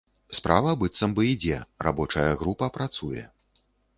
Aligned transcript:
Справа, 0.37 0.71
быццам 0.83 1.13
бы, 1.19 1.25
ідзе, 1.33 1.59
рабочая 1.87 2.25
група 2.41 2.71
працуе. 2.81 3.29